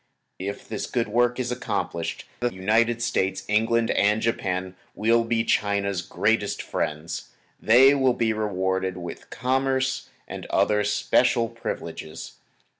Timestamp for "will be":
4.95-5.43, 7.93-8.33